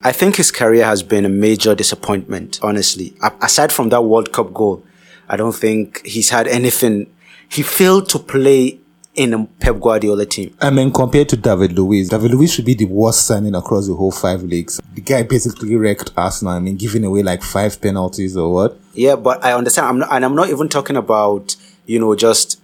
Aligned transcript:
I 0.00 0.12
think 0.12 0.36
his 0.36 0.52
career 0.52 0.84
has 0.84 1.02
been 1.02 1.24
a 1.24 1.28
major 1.28 1.74
disappointment, 1.74 2.60
honestly. 2.62 3.16
A- 3.20 3.32
aside 3.42 3.72
from 3.72 3.88
that 3.88 4.02
World 4.02 4.32
Cup 4.32 4.54
goal, 4.54 4.84
I 5.28 5.36
don't 5.36 5.54
think 5.54 6.06
he's 6.06 6.30
had 6.30 6.46
anything. 6.46 7.12
He 7.48 7.62
failed 7.62 8.08
to 8.10 8.20
play 8.20 8.78
in 9.16 9.34
a 9.34 9.44
Pep 9.58 9.80
Guardiola 9.80 10.24
team. 10.24 10.54
I 10.60 10.70
mean, 10.70 10.92
compared 10.92 11.28
to 11.30 11.36
David 11.36 11.72
Luiz, 11.72 12.10
David 12.10 12.30
Luiz 12.30 12.54
should 12.54 12.64
be 12.64 12.74
the 12.74 12.84
worst 12.84 13.26
signing 13.26 13.56
across 13.56 13.88
the 13.88 13.94
whole 13.96 14.12
five 14.12 14.44
leagues. 14.44 14.80
The 14.94 15.00
guy 15.00 15.24
basically 15.24 15.74
wrecked 15.74 16.12
Arsenal. 16.16 16.52
I 16.54 16.60
mean, 16.60 16.76
giving 16.76 17.02
away 17.02 17.24
like 17.24 17.42
five 17.42 17.80
penalties 17.80 18.36
or 18.36 18.54
what? 18.54 18.78
Yeah, 18.92 19.16
but 19.16 19.44
I 19.44 19.52
understand. 19.54 19.88
I'm 19.88 19.98
not, 19.98 20.12
and 20.12 20.24
I'm 20.24 20.36
not 20.36 20.48
even 20.48 20.68
talking 20.68 20.96
about, 20.96 21.56
you 21.86 21.98
know, 21.98 22.14
just 22.14 22.60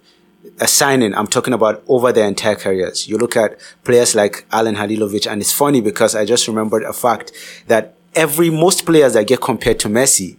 a 0.61 0.69
signing. 0.69 1.15
I'm 1.15 1.27
talking 1.27 1.53
about 1.53 1.83
over 1.89 2.13
their 2.13 2.27
entire 2.29 2.55
careers. 2.55 3.09
You 3.09 3.19
look 3.19 3.37
at 3.37 3.59
players 3.85 4.15
like 4.15 4.47
Alan 4.53 4.77
Halilovic, 4.77 5.31
and 5.31 5.41
it's 5.41 5.53
funny 5.53 5.81
because 5.81 6.15
I 6.15 6.25
just 6.25 6.47
remembered 6.49 6.83
a 6.85 6.93
fact 6.93 7.33
that 7.67 7.95
every, 8.15 8.51
most 8.51 8.87
players 8.87 9.15
that 9.15 9.27
get 9.27 9.41
compared 9.41 9.79
to 9.81 9.89
Messi, 9.89 10.37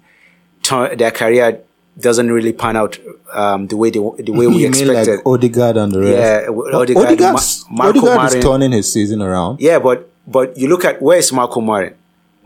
their 0.98 1.12
career 1.12 1.62
doesn't 1.99 2.30
really 2.31 2.54
pan 2.54 2.76
out 2.76 2.98
um, 3.34 3.67
the 3.67 3.77
way 3.77 3.90
they, 3.90 3.99
the 3.99 4.31
way 4.31 4.48
we 4.57 4.66
expected. 4.66 5.17
like 5.17 5.26
Odegaard 5.26 5.77
and 5.77 5.91
the 5.91 5.99
rest? 6.02 6.12
Yeah, 6.12 6.77
Odegaard, 6.77 7.07
Odegaard's, 7.07 7.66
Ma- 7.70 7.85
Odegaard 7.85 8.34
is 8.35 8.43
turning 8.43 8.71
his 8.71 8.91
season 8.91 9.21
around. 9.21 9.59
Yeah, 9.59 9.79
but 9.79 10.09
but 10.27 10.57
you 10.57 10.68
look 10.68 10.85
at 10.85 11.02
where 11.02 11.18
is 11.18 11.32
Marco 11.32 11.62
Marin? 11.62 11.95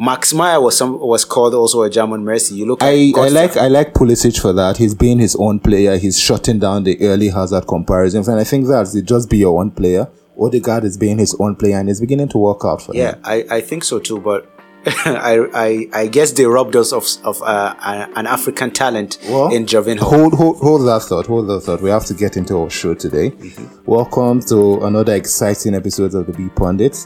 Max 0.01 0.33
Meyer 0.33 0.61
was 0.61 0.77
some 0.77 0.97
was 0.97 1.25
called 1.25 1.53
also 1.53 1.81
a 1.81 1.89
German 1.89 2.23
Messi. 2.23 2.53
You 2.55 2.65
look 2.67 2.81
I, 2.81 3.11
I 3.17 3.27
like 3.27 3.57
I 3.57 3.67
like 3.67 3.93
Pulisic 3.93 4.39
for 4.41 4.53
that. 4.53 4.77
He's 4.77 4.95
being 4.95 5.19
his 5.19 5.35
own 5.35 5.59
player. 5.59 5.97
He's 5.97 6.17
shutting 6.17 6.57
down 6.57 6.85
the 6.85 6.97
early 7.01 7.27
Hazard 7.27 7.67
comparisons, 7.67 8.29
and 8.29 8.39
I 8.39 8.45
think 8.45 8.67
that's 8.67 8.95
it. 8.95 9.03
Just 9.03 9.29
be 9.29 9.39
your 9.39 9.59
own 9.59 9.71
player. 9.71 10.07
Odegaard 10.39 10.85
is 10.85 10.97
being 10.97 11.17
his 11.17 11.35
own 11.37 11.57
player, 11.57 11.77
and 11.77 11.89
it's 11.89 11.99
beginning 11.99 12.29
to 12.29 12.37
work 12.37 12.61
out 12.63 12.81
for 12.81 12.95
Yeah, 12.95 13.15
him. 13.15 13.21
Yeah, 13.25 13.29
I, 13.29 13.45
I 13.57 13.61
think 13.61 13.83
so 13.83 13.99
too. 13.99 14.21
But 14.21 14.49
I, 14.85 15.45
I 15.53 15.87
I 16.03 16.07
guess 16.07 16.31
they 16.31 16.45
robbed 16.45 16.77
us 16.77 16.93
of 16.93 17.05
of 17.25 17.41
uh, 17.43 17.75
an 17.81 18.25
African 18.25 18.71
talent 18.71 19.17
in 19.25 19.65
Jovinho. 19.65 19.99
Hold, 19.99 20.33
hold, 20.33 20.59
hold 20.59 20.87
that 20.87 21.01
thought. 21.09 21.27
Hold 21.27 21.49
that 21.49 21.59
thought. 21.59 21.81
We 21.81 21.89
have 21.89 22.05
to 22.05 22.13
get 22.13 22.37
into 22.37 22.57
our 22.57 22.69
show 22.69 22.93
today. 22.93 23.31
Mm-hmm. 23.31 23.83
Welcome 23.83 24.39
to 24.43 24.79
another 24.85 25.13
exciting 25.13 25.75
episode 25.75 26.13
of 26.15 26.25
the 26.25 26.31
B 26.31 26.47
Pundits. 26.55 27.05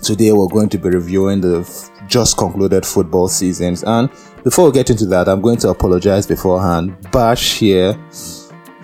Today 0.00 0.30
we're 0.32 0.48
going 0.48 0.68
to 0.68 0.78
be 0.78 0.88
reviewing 0.90 1.40
the 1.40 1.62
just 2.12 2.36
concluded 2.36 2.84
football 2.84 3.26
seasons. 3.28 3.82
And 3.84 4.10
before 4.44 4.66
we 4.66 4.72
get 4.72 4.90
into 4.90 5.06
that, 5.06 5.28
I'm 5.28 5.40
going 5.40 5.56
to 5.58 5.70
apologize 5.70 6.26
beforehand. 6.26 6.94
Bash 7.10 7.58
here, 7.58 7.98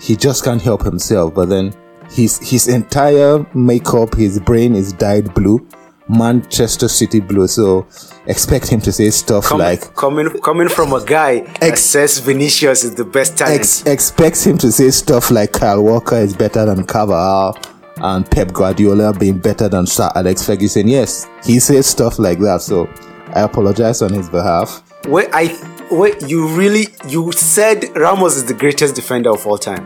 he 0.01 0.17
just 0.17 0.45
can't 0.45 0.63
help 0.63 0.83
himself. 0.83 1.35
But 1.35 1.51
then 1.51 1.75
his 2.11 2.39
his 2.39 2.69
entire 2.69 3.47
makeup, 3.55 4.15
his 4.15 4.41
brain 4.41 4.75
is 4.75 4.93
dyed 4.95 5.35
blue, 5.35 5.67
Manchester 6.09 6.89
City 6.89 7.21
blue. 7.21 7.47
So 7.47 7.87
expect 8.27 8.67
him 8.69 8.81
to 8.81 8.93
say 8.93 9.11
stuff 9.11 9.45
Com- 9.45 9.59
like 9.61 9.95
coming 9.95 10.31
coming 10.41 10.69
from 10.71 10.93
a 10.95 11.05
guy 11.05 11.45
Ex- 11.61 11.83
says 11.83 12.19
Vinicius 12.19 12.83
is 12.85 12.95
the 12.95 13.05
best 13.05 13.37
talent. 13.37 13.61
ex- 13.61 13.85
expects 13.87 14.47
him 14.47 14.57
to 14.59 14.73
say 14.73 14.91
stuff 14.91 15.31
like 15.31 15.53
Kyle 15.53 15.83
Walker 15.83 16.17
is 16.17 16.35
better 16.35 16.65
than 16.65 16.87
Carvajal 16.87 17.59
and 18.01 18.31
Pep 18.31 18.53
Guardiola 18.53 19.13
being 19.13 19.39
better 19.39 19.69
than 19.69 19.85
Sir 19.87 20.09
Alex 20.15 20.47
Ferguson. 20.47 20.87
Yes, 20.89 21.27
he 21.45 21.59
says 21.59 21.87
stuff 21.87 22.19
like 22.19 22.39
that. 22.39 22.63
So 22.63 22.89
I 23.35 23.43
apologize 23.43 24.03
on 24.03 24.13
his 24.13 24.29
behalf. 24.29 24.83
wait, 25.07 25.29
I 25.33 25.57
wait. 25.91 26.29
You 26.29 26.49
really 26.49 26.87
you 27.07 27.33
said 27.33 27.85
Ramos 27.97 28.37
is 28.37 28.45
the 28.47 28.55
greatest 28.55 28.95
defender 28.95 29.31
of 29.31 29.47
all 29.47 29.59
time. 29.59 29.85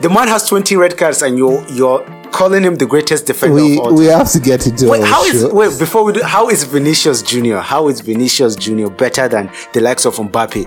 The 0.00 0.08
man 0.10 0.28
has 0.28 0.48
20 0.48 0.76
red 0.76 0.96
cards, 0.96 1.22
and 1.22 1.38
you're 1.38 1.64
you're 1.68 2.04
calling 2.32 2.64
him 2.64 2.74
the 2.74 2.86
greatest 2.86 3.26
defender 3.26 3.54
We 3.62 3.78
of 3.78 3.86
all 3.86 3.94
we 3.94 4.06
have 4.06 4.30
to 4.32 4.40
get 4.40 4.66
into 4.66 4.88
Wait, 4.88 5.04
how 5.04 5.24
is 5.24 5.46
wait 5.52 5.78
before 5.78 6.04
we 6.04 6.12
do? 6.12 6.22
How 6.22 6.48
is 6.48 6.64
Vinicius 6.64 7.22
Junior? 7.22 7.60
How 7.60 7.88
is 7.88 8.00
Vinicius 8.00 8.56
Junior 8.56 8.90
better 8.90 9.28
than 9.28 9.50
the 9.72 9.80
likes 9.80 10.04
of 10.04 10.16
Mbappe? 10.16 10.66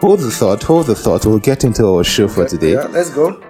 Hold 0.00 0.20
the 0.20 0.30
thought. 0.30 0.62
Hold 0.64 0.86
the 0.86 0.94
thought. 0.94 1.24
We'll 1.24 1.38
get 1.38 1.64
into 1.64 1.86
our 1.86 2.04
show 2.04 2.28
for 2.28 2.46
today. 2.46 2.76
let's 2.88 3.10
go. 3.10 3.40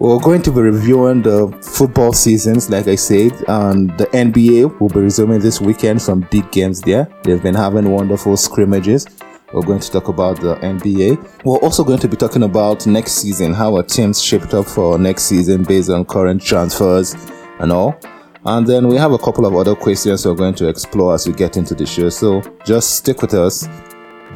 We're 0.00 0.20
going 0.20 0.42
to 0.42 0.52
be 0.52 0.60
reviewing 0.60 1.22
the 1.22 1.48
football 1.60 2.12
seasons, 2.12 2.70
like 2.70 2.86
I 2.86 2.94
said, 2.94 3.32
and 3.48 3.90
the 3.98 4.06
NBA 4.06 4.78
will 4.78 4.88
be 4.88 5.00
resuming 5.00 5.40
this 5.40 5.60
weekend. 5.60 6.00
Some 6.00 6.20
big 6.30 6.48
games 6.52 6.80
there. 6.80 7.08
They've 7.24 7.42
been 7.42 7.56
having 7.56 7.90
wonderful 7.90 8.36
scrimmages. 8.36 9.08
We're 9.52 9.62
going 9.62 9.80
to 9.80 9.90
talk 9.90 10.06
about 10.06 10.40
the 10.40 10.54
NBA. 10.54 11.42
We're 11.44 11.58
also 11.58 11.82
going 11.82 11.98
to 11.98 12.06
be 12.06 12.16
talking 12.16 12.44
about 12.44 12.86
next 12.86 13.14
season, 13.14 13.52
how 13.52 13.74
our 13.74 13.82
teams 13.82 14.22
shaped 14.22 14.54
up 14.54 14.66
for 14.66 14.98
next 14.98 15.24
season 15.24 15.64
based 15.64 15.90
on 15.90 16.04
current 16.04 16.42
transfers 16.42 17.16
and 17.58 17.72
all. 17.72 17.98
And 18.44 18.68
then 18.68 18.86
we 18.86 18.94
have 18.98 19.10
a 19.10 19.18
couple 19.18 19.46
of 19.46 19.56
other 19.56 19.74
questions 19.74 20.24
we're 20.24 20.34
going 20.34 20.54
to 20.54 20.68
explore 20.68 21.14
as 21.14 21.26
we 21.26 21.32
get 21.32 21.56
into 21.56 21.74
the 21.74 21.86
show. 21.86 22.08
So 22.08 22.40
just 22.64 22.98
stick 22.98 23.20
with 23.20 23.34
us. 23.34 23.66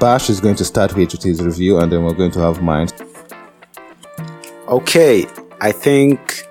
Bash 0.00 0.28
is 0.28 0.40
going 0.40 0.56
to 0.56 0.64
start 0.64 0.96
with 0.96 1.22
his 1.22 1.40
review, 1.40 1.78
and 1.78 1.92
then 1.92 2.02
we're 2.02 2.14
going 2.14 2.32
to 2.32 2.40
have 2.40 2.60
mine. 2.60 2.88
Okay, 4.66 5.26
I 5.62 5.70
think 5.70 6.44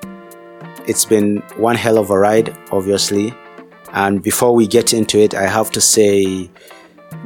it's 0.88 1.04
been 1.04 1.40
one 1.58 1.76
hell 1.76 1.98
of 1.98 2.12
a 2.12 2.18
ride, 2.18 2.58
obviously. 2.72 3.34
And 3.92 4.24
before 4.24 4.56
we 4.56 4.68
get 4.68 4.94
into 4.94 5.20
it, 5.20 5.34
I 5.34 5.48
have 5.48 5.70
to 5.72 5.82
say, 5.82 6.50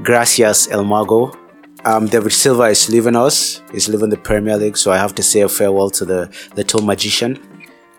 gracias, 0.01 0.67
El 0.71 0.83
Mago. 0.83 1.31
Um, 1.85 2.07
David 2.07 2.33
Silva 2.33 2.63
is 2.63 2.89
leaving 2.89 3.15
us. 3.15 3.61
He's 3.71 3.87
leaving 3.87 4.09
the 4.09 4.17
Premier 4.17 4.57
League, 4.57 4.77
so 4.77 4.91
I 4.91 4.97
have 4.97 5.13
to 5.13 5.21
say 5.21 5.41
a 5.41 5.47
farewell 5.47 5.91
to 5.91 6.05
the 6.05 6.33
little 6.55 6.81
magician. 6.81 7.39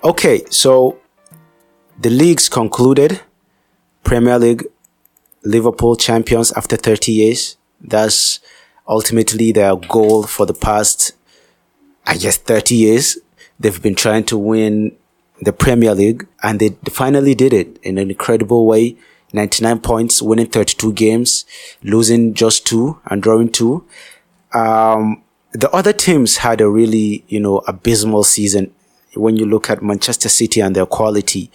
Okay, 0.03 0.45
so 0.51 0.99
the 2.01 2.11
leagues 2.11 2.49
concluded. 2.49 3.21
Premier 4.03 4.37
League, 4.41 4.65
Liverpool 5.45 5.95
champions 5.95 6.51
after 6.55 6.75
30 6.77 7.13
years. 7.13 7.57
That's 7.81 8.41
ultimately 8.89 9.53
their 9.53 9.77
goal 9.77 10.25
for 10.25 10.45
the 10.45 10.55
past 10.55 11.13
I 12.07 12.17
guess 12.17 12.37
30 12.37 12.75
years. 12.75 13.19
They've 13.59 13.83
been 13.83 13.95
trying 13.95 14.25
to 14.25 14.39
win 14.39 14.97
the 15.41 15.53
Premier 15.53 15.95
League 15.95 16.27
and 16.43 16.61
they 16.61 16.71
finally 16.91 17.35
did 17.35 17.53
it 17.53 17.79
in 17.83 17.99
an 17.99 18.11
incredible 18.11 18.67
way. 18.67 18.97
99 19.33 19.81
points, 19.81 20.23
winning 20.23 20.47
32 20.47 20.93
games, 20.93 21.45
losing 21.83 22.33
just 22.33 22.67
two 22.67 22.99
and 23.07 23.23
drawing 23.23 23.51
two. 23.51 23.85
Um, 24.55 25.23
the 25.53 25.71
other 25.71 25.93
teams 25.93 26.39
had 26.39 26.61
a 26.61 26.69
really, 26.69 27.25
you 27.29 27.41
know, 27.41 27.59
abysmal 27.67 28.25
season. 28.25 28.73
When 29.15 29.37
you 29.37 29.47
look 29.47 29.69
at 29.69 29.83
Manchester 29.83 30.29
City 30.29 30.61
and 30.61 30.77
their 30.77 30.87
quality, 30.87 31.51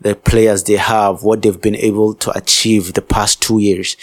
the 0.00 0.14
players 0.14 0.64
they 0.64 0.76
have, 0.76 1.22
what 1.22 1.42
they've 1.42 1.60
been 1.60 1.76
able 1.76 2.14
to 2.14 2.36
achieve 2.36 2.94
the 2.94 3.02
past 3.02 3.42
two 3.42 3.58
years 3.58 3.96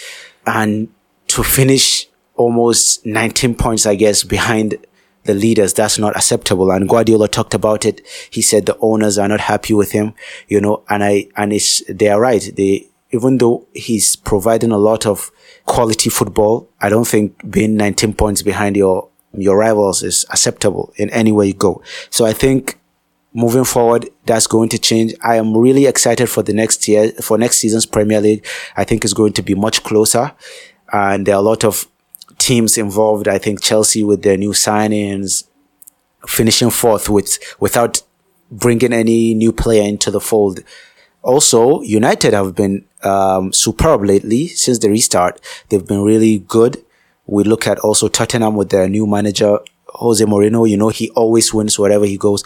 and 0.46 0.88
to 1.28 1.42
finish 1.42 2.08
almost 2.34 3.04
19 3.06 3.54
points, 3.54 3.86
I 3.86 3.94
guess, 3.94 4.24
behind 4.24 4.76
the 5.26 5.34
leaders. 5.34 5.74
That's 5.74 5.98
not 5.98 6.16
acceptable. 6.16 6.70
And 6.70 6.88
Guardiola 6.88 7.28
talked 7.28 7.54
about 7.54 7.84
it. 7.84 8.06
He 8.30 8.42
said 8.42 8.66
the 8.66 8.78
owners 8.80 9.18
are 9.18 9.28
not 9.28 9.40
happy 9.40 9.74
with 9.74 9.92
him, 9.92 10.14
you 10.48 10.60
know, 10.60 10.82
and 10.88 11.04
I, 11.04 11.28
and 11.36 11.52
it's, 11.52 11.82
they 11.88 12.08
are 12.08 12.20
right. 12.20 12.50
They, 12.56 12.88
even 13.10 13.38
though 13.38 13.66
he's 13.72 14.16
providing 14.16 14.72
a 14.72 14.78
lot 14.78 15.06
of 15.06 15.30
quality 15.64 16.10
football, 16.10 16.68
I 16.80 16.88
don't 16.88 17.06
think 17.06 17.50
being 17.50 17.76
19 17.76 18.14
points 18.14 18.42
behind 18.42 18.76
your, 18.76 19.08
your 19.32 19.58
rivals 19.58 20.02
is 20.02 20.24
acceptable 20.30 20.92
in 20.96 21.10
any 21.10 21.32
way 21.32 21.48
you 21.48 21.54
go. 21.54 21.82
So 22.10 22.24
I 22.24 22.32
think 22.32 22.78
moving 23.32 23.64
forward, 23.64 24.08
that's 24.24 24.46
going 24.46 24.70
to 24.70 24.78
change. 24.78 25.14
I 25.22 25.36
am 25.36 25.56
really 25.56 25.86
excited 25.86 26.28
for 26.28 26.42
the 26.42 26.54
next 26.54 26.88
year, 26.88 27.12
for 27.22 27.36
next 27.36 27.58
season's 27.58 27.86
Premier 27.86 28.20
League. 28.20 28.46
I 28.76 28.84
think 28.84 29.04
it's 29.04 29.12
going 29.12 29.34
to 29.34 29.42
be 29.42 29.54
much 29.54 29.82
closer. 29.82 30.32
And 30.92 31.26
there 31.26 31.34
are 31.34 31.38
a 31.38 31.42
lot 31.42 31.64
of 31.64 31.86
teams 32.38 32.78
involved. 32.78 33.28
I 33.28 33.38
think 33.38 33.60
Chelsea 33.62 34.02
with 34.02 34.22
their 34.22 34.36
new 34.36 34.50
signings, 34.50 35.44
finishing 36.26 36.70
fourth 36.70 37.08
with, 37.08 37.38
without 37.60 38.02
bringing 38.50 38.92
any 38.92 39.34
new 39.34 39.52
player 39.52 39.82
into 39.82 40.10
the 40.10 40.20
fold. 40.20 40.60
Also, 41.22 41.80
United 41.80 42.32
have 42.32 42.54
been 42.54 42.84
um, 43.02 43.52
superb 43.52 44.04
lately 44.04 44.46
since 44.48 44.78
the 44.78 44.88
restart. 44.88 45.40
They've 45.68 45.86
been 45.86 46.02
really 46.02 46.38
good. 46.38 46.84
We 47.26 47.42
look 47.42 47.66
at 47.66 47.80
also 47.80 48.08
Tottenham 48.08 48.54
with 48.54 48.70
their 48.70 48.88
new 48.88 49.06
manager, 49.06 49.58
Jose 49.88 50.24
Mourinho. 50.24 50.68
You 50.68 50.76
know, 50.76 50.90
he 50.90 51.10
always 51.10 51.52
wins 51.52 51.78
wherever 51.78 52.04
he 52.04 52.16
goes. 52.16 52.44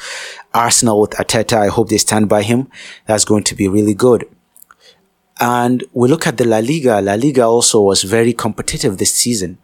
Arsenal 0.55 1.03
with 1.03 1.11
Arteta. 1.11 1.59
I 1.59 1.67
hope 1.69 1.91
they 1.91 1.99
stand 1.99 2.31
by 2.31 2.43
him. 2.43 2.69
That's 3.07 3.27
going 3.27 3.45
to 3.45 3.55
be 3.55 3.69
really 3.69 3.95
good. 3.95 4.25
And 5.39 5.85
we 5.93 6.09
look 6.09 6.27
at 6.27 6.37
the 6.37 6.47
La 6.47 6.59
Liga. 6.59 7.01
La 7.01 7.15
Liga 7.15 7.45
also 7.45 7.81
was 7.83 8.03
very 8.03 8.33
competitive 8.33 8.99
this 8.99 9.13
season, 9.13 9.59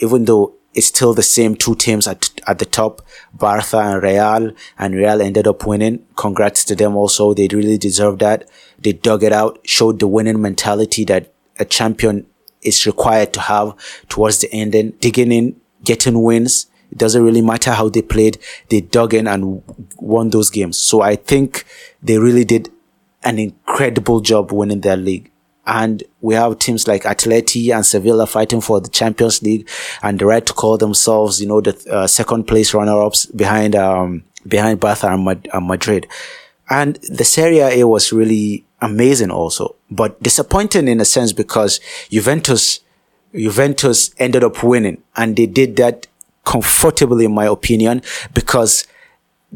even 0.00 0.24
though 0.24 0.54
it's 0.74 0.88
still 0.88 1.14
the 1.14 1.22
same 1.22 1.56
two 1.56 1.74
teams 1.74 2.06
at, 2.06 2.30
at 2.46 2.58
the 2.58 2.66
top, 2.66 3.00
Barca 3.32 3.78
and 3.78 4.02
Real, 4.02 4.52
and 4.78 4.94
Real 4.94 5.22
ended 5.22 5.46
up 5.46 5.66
winning. 5.66 6.04
Congrats 6.16 6.64
to 6.66 6.74
them 6.74 6.94
also. 6.96 7.32
They 7.32 7.48
really 7.48 7.78
deserved 7.78 8.20
that. 8.20 8.48
They 8.78 8.92
dug 8.92 9.22
it 9.22 9.32
out, 9.32 9.58
showed 9.64 10.00
the 10.00 10.06
winning 10.06 10.40
mentality 10.42 11.04
that 11.06 11.32
a 11.58 11.64
champion 11.64 12.26
is 12.60 12.86
required 12.86 13.32
to 13.32 13.40
have 13.40 13.74
towards 14.08 14.40
the 14.40 14.52
ending, 14.52 14.90
digging 15.00 15.32
in, 15.32 15.58
getting 15.82 16.22
wins. 16.22 16.66
It 16.92 16.98
doesn't 16.98 17.22
really 17.22 17.42
matter 17.42 17.72
how 17.72 17.88
they 17.88 18.02
played. 18.02 18.38
They 18.68 18.82
dug 18.82 19.14
in 19.14 19.26
and 19.26 19.62
won 19.96 20.30
those 20.30 20.50
games. 20.50 20.78
So 20.78 21.00
I 21.00 21.16
think 21.16 21.64
they 22.02 22.18
really 22.18 22.44
did 22.44 22.70
an 23.24 23.38
incredible 23.38 24.20
job 24.20 24.52
winning 24.52 24.82
their 24.82 24.96
league. 24.96 25.30
And 25.66 26.04
we 26.26 26.34
have 26.34 26.58
teams 26.58 26.88
like 26.88 27.04
Atleti 27.04 27.72
and 27.72 27.86
Sevilla 27.86 28.26
fighting 28.26 28.60
for 28.60 28.80
the 28.80 28.88
Champions 28.88 29.42
League 29.42 29.68
and 30.02 30.18
the 30.18 30.26
right 30.26 30.44
to 30.44 30.52
call 30.52 30.76
themselves, 30.76 31.40
you 31.40 31.46
know, 31.46 31.60
the 31.60 31.74
uh, 31.88 32.08
second 32.08 32.48
place 32.48 32.74
runner-ups 32.74 33.26
behind 33.26 33.76
um, 33.76 34.24
behind 34.46 34.80
Barca 34.80 35.06
and, 35.06 35.48
and 35.52 35.66
Madrid. 35.68 36.08
And 36.68 36.96
the 36.96 37.22
Serie 37.24 37.60
A 37.60 37.86
was 37.86 38.12
really 38.12 38.64
amazing 38.80 39.30
also, 39.30 39.76
but 39.88 40.20
disappointing 40.20 40.88
in 40.88 41.00
a 41.00 41.04
sense 41.04 41.32
because 41.32 41.78
Juventus, 42.10 42.80
Juventus 43.32 44.10
ended 44.18 44.42
up 44.42 44.64
winning 44.64 45.00
and 45.14 45.36
they 45.36 45.46
did 45.46 45.76
that 45.76 46.08
comfortably, 46.44 47.26
in 47.26 47.34
my 47.34 47.46
opinion, 47.46 48.02
because 48.34 48.84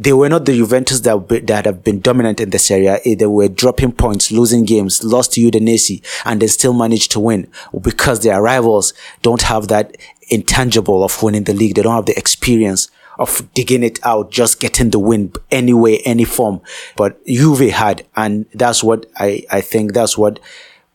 they 0.00 0.14
were 0.14 0.30
not 0.30 0.46
the 0.46 0.56
Juventus 0.56 1.00
that, 1.00 1.28
that 1.46 1.66
have 1.66 1.84
been 1.84 2.00
dominant 2.00 2.40
in 2.40 2.48
this 2.48 2.70
area. 2.70 2.98
They 3.04 3.26
were 3.26 3.48
dropping 3.48 3.92
points, 3.92 4.32
losing 4.32 4.64
games, 4.64 5.04
lost 5.04 5.34
to 5.34 5.42
Udinese, 5.42 6.02
and 6.24 6.40
they 6.40 6.46
still 6.46 6.72
managed 6.72 7.10
to 7.12 7.20
win 7.20 7.48
because 7.78 8.20
their 8.20 8.40
rivals 8.40 8.94
don't 9.20 9.42
have 9.42 9.68
that 9.68 9.98
intangible 10.30 11.04
of 11.04 11.22
winning 11.22 11.44
the 11.44 11.52
league. 11.52 11.74
They 11.74 11.82
don't 11.82 11.94
have 11.94 12.06
the 12.06 12.16
experience 12.16 12.90
of 13.18 13.46
digging 13.52 13.82
it 13.82 13.98
out, 14.02 14.30
just 14.30 14.58
getting 14.58 14.88
the 14.88 14.98
win 14.98 15.34
anyway, 15.50 15.98
any 16.06 16.24
form. 16.24 16.62
But 16.96 17.22
Juve 17.26 17.70
had, 17.70 18.06
and 18.16 18.46
that's 18.54 18.82
what 18.82 19.04
I, 19.18 19.44
I 19.50 19.60
think 19.60 19.92
that's 19.92 20.16
what 20.16 20.40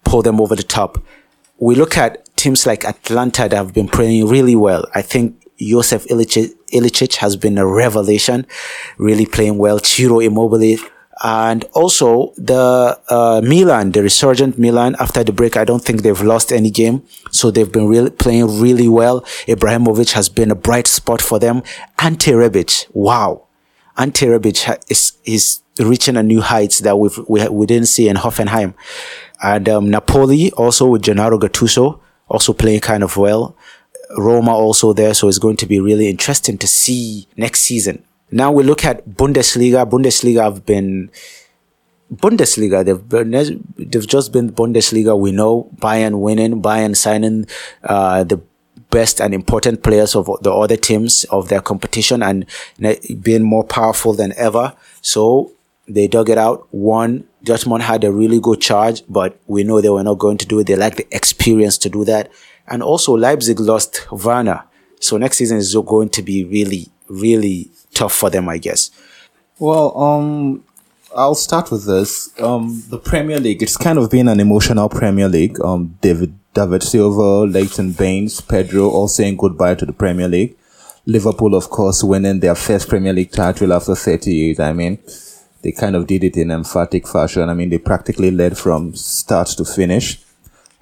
pulled 0.04 0.26
them 0.26 0.42
over 0.42 0.56
the 0.56 0.64
top. 0.64 0.98
We 1.60 1.76
look 1.76 1.96
at 1.96 2.36
teams 2.38 2.66
like 2.66 2.84
Atalanta 2.84 3.44
that 3.44 3.56
have 3.56 3.72
been 3.72 3.88
playing 3.88 4.28
really 4.28 4.56
well. 4.56 4.88
I 4.96 5.04
think 5.04 5.45
Josef 5.60 6.06
Ilicic, 6.08 6.54
Ilicic 6.74 7.16
has 7.16 7.36
been 7.36 7.58
a 7.58 7.66
revelation, 7.66 8.46
really 8.98 9.26
playing 9.26 9.58
well. 9.58 9.80
Ciro 9.80 10.20
Immobile, 10.20 10.78
and 11.24 11.64
also 11.74 12.34
the 12.38 13.00
uh, 13.10 13.42
Milan, 13.44 13.92
the 13.92 14.04
resurgent 14.04 14.60
Milan 14.60 14.96
after 15.00 15.24
the 15.24 15.32
break. 15.32 15.56
I 15.56 15.64
don't 15.64 15.84
think 15.84 16.02
they've 16.02 16.22
lost 16.22 16.52
any 16.52 16.70
game, 16.70 17.04
so 17.32 17.52
they've 17.52 17.72
been 17.72 17.88
really 17.88 18.10
playing 18.10 18.60
really 18.60 18.90
well. 18.90 19.22
Ibrahimovic 19.48 20.12
has 20.12 20.28
been 20.28 20.52
a 20.52 20.56
bright 20.56 20.88
spot 20.88 21.22
for 21.22 21.40
them. 21.40 21.64
Ante 22.00 22.32
Rebic, 22.32 22.88
wow, 22.94 23.46
Ante 23.98 24.26
Rebic 24.26 24.78
is 24.90 25.14
is 25.24 25.62
reaching 25.80 26.18
a 26.18 26.24
new 26.24 26.42
heights 26.42 26.80
that 26.80 27.00
we've, 27.00 27.18
we 27.30 27.48
we 27.48 27.66
didn't 27.66 27.88
see 27.88 28.10
in 28.10 28.18
Hoffenheim, 28.18 28.74
and 29.42 29.70
um, 29.70 29.90
Napoli 29.90 30.52
also 30.52 30.88
with 30.88 31.04
Gennaro 31.04 31.40
Gattuso 31.40 32.02
also 32.28 32.54
playing 32.54 32.80
kind 32.80 33.04
of 33.04 33.18
well. 33.18 33.56
Roma 34.18 34.52
also 34.52 34.94
there, 34.94 35.14
so 35.14 35.28
it's 35.28 35.40
going 35.40 35.58
to 35.58 35.66
be 35.66 35.80
really 35.80 36.08
interesting 36.08 36.58
to 36.60 36.68
see 36.68 37.28
next 37.38 37.62
season. 37.62 38.04
Now 38.32 38.52
we 38.52 38.64
look 38.64 38.86
at 38.86 39.08
Bundesliga. 39.08 39.90
Bundesliga 39.90 40.44
have 40.44 40.66
been 40.66 41.12
Bundesliga. 42.14 42.84
They've 42.86 43.10
been, 43.10 43.32
they've 43.78 44.08
just 44.08 44.32
been 44.32 44.52
Bundesliga. 44.52 45.18
We 45.18 45.32
know 45.32 45.70
Bayern 45.76 46.20
winning, 46.20 46.62
Bayern 46.62 46.96
signing 46.96 47.48
uh, 47.84 48.24
the 48.24 48.42
best 48.92 49.20
and 49.20 49.34
important 49.34 49.84
players 49.84 50.16
of 50.16 50.30
the 50.42 50.54
other 50.54 50.78
teams 50.78 51.24
of 51.26 51.50
their 51.50 51.62
competition 51.62 52.24
and 52.24 52.46
being 53.22 53.44
more 53.44 53.64
powerful 53.64 54.14
than 54.14 54.34
ever. 54.38 54.74
So 55.02 55.52
they 55.88 56.08
dug 56.08 56.30
it 56.30 56.38
out. 56.38 56.68
One, 56.72 57.28
Dortmund 57.44 57.82
had 57.82 58.04
a 58.04 58.12
really 58.12 58.40
good 58.40 58.62
charge, 58.62 59.04
but 59.08 59.40
we 59.48 59.64
know 59.64 59.82
they 59.82 59.90
were 59.90 60.04
not 60.04 60.20
going 60.20 60.38
to 60.38 60.46
do 60.46 60.60
it. 60.60 60.68
They 60.68 60.76
lack 60.76 60.96
the 60.96 61.08
experience 61.12 61.78
to 61.80 61.90
do 61.90 62.06
that. 62.06 62.32
And 62.68 62.82
also 62.82 63.16
Leipzig 63.16 63.60
lost 63.60 64.12
Werner. 64.12 64.64
So 65.00 65.18
next 65.18 65.38
season 65.38 65.58
is 65.58 65.76
going 65.86 66.10
to 66.10 66.22
be 66.22 66.44
really, 66.44 66.90
really 67.08 67.70
tough 67.94 68.14
for 68.14 68.30
them, 68.30 68.50
I 68.50 68.58
guess. 68.58 68.92
Well, 69.60 69.98
um, 69.98 70.64
I'll 71.16 71.36
start 71.36 71.72
with 71.72 71.86
this. 71.86 72.30
Um, 72.42 72.84
the 72.90 72.98
Premier 72.98 73.40
League, 73.40 73.64
it's 73.64 73.78
kind 73.78 73.98
of 73.98 74.10
been 74.10 74.28
an 74.28 74.40
emotional 74.40 74.90
Premier 74.90 75.30
League. 75.30 75.60
Um, 75.62 75.98
David, 76.02 76.38
David 76.54 76.84
Silva, 76.84 77.46
Leighton 77.46 77.92
Baines, 77.94 78.42
Pedro 78.42 78.90
all 78.90 79.08
saying 79.08 79.38
goodbye 79.38 79.76
to 79.76 79.86
the 79.86 79.94
Premier 79.94 80.28
League. 80.28 80.58
Liverpool, 81.06 81.54
of 81.54 81.70
course, 81.70 82.04
winning 82.04 82.40
their 82.40 82.56
first 82.56 82.90
Premier 82.90 83.14
League 83.14 83.32
title 83.32 83.72
after 83.72 83.96
30 83.96 84.34
years. 84.34 84.60
I 84.60 84.74
mean, 84.74 84.98
they 85.62 85.72
kind 85.72 85.96
of 85.96 86.08
did 86.08 86.24
it 86.24 86.36
in 86.36 86.52
emphatic 86.52 87.08
fashion. 87.08 87.50
I 87.50 87.54
mean, 87.54 87.70
they 87.70 87.78
practically 87.78 88.32
led 88.32 88.58
from 88.58 88.96
start 88.96 89.48
to 89.50 89.66
finish. 89.66 90.20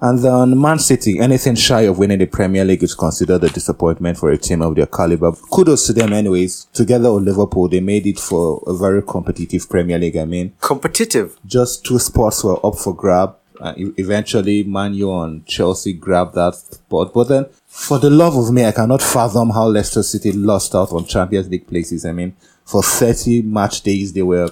And 0.04 0.20
then 0.20 0.60
Man 0.60 0.80
City, 0.80 1.18
anything 1.18 1.56
shy 1.56 1.84
of 1.84 1.98
winning 1.98 2.20
the 2.20 2.26
Premier 2.26 2.66
League 2.66 2.84
is 2.84 2.94
considered 2.94 3.42
a 3.46 3.48
disappointment 3.48 4.18
for 4.18 4.32
a 4.32 4.38
team 4.38 4.62
of 4.62 4.76
their 4.76 4.86
caliber. 4.86 5.32
Kudos 5.32 5.88
to 5.88 5.94
them 5.94 6.12
anyways. 6.12 6.66
Together 6.74 7.14
with 7.14 7.24
Liverpool, 7.24 7.70
they 7.70 7.80
made 7.80 8.06
it 8.06 8.20
for 8.20 8.62
a 8.68 8.74
very 8.74 9.02
competitive 9.02 9.70
Premier 9.70 9.98
League. 9.98 10.18
I 10.18 10.26
mean, 10.26 10.52
competitive. 10.60 11.40
Just 11.46 11.86
two 11.86 12.00
spots 12.00 12.44
were 12.44 12.60
up 12.66 12.76
for 12.76 12.94
grab. 12.94 13.38
Uh, 13.62 13.76
eventually, 13.78 14.64
Man 14.64 14.94
U 14.96 15.10
and 15.22 15.46
Chelsea 15.46 15.94
grabbed 15.94 16.36
that 16.36 16.56
spot. 16.56 17.14
But 17.14 17.30
then, 17.30 17.46
for 17.66 17.98
the 17.98 18.10
love 18.10 18.36
of 18.36 18.52
me, 18.52 18.66
I 18.66 18.74
cannot 18.74 19.02
fathom 19.02 19.52
how 19.52 19.68
Leicester 19.68 20.04
City 20.04 20.34
lost 20.34 20.76
out 20.76 20.92
on 20.92 21.06
Champions 21.06 21.48
League 21.48 21.66
places. 21.66 22.06
I 22.06 22.12
mean, 22.12 22.36
for 22.66 22.84
30 22.84 23.44
match 23.44 23.80
days, 23.80 24.12
they 24.12 24.24
were, 24.24 24.50